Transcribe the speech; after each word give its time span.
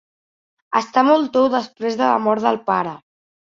Està 0.79 1.03
molt 1.09 1.29
tou 1.37 1.45
després 1.57 2.01
de 2.01 2.05
la 2.15 2.19
mort 2.29 2.49
del 2.49 2.61
pare. 2.73 2.99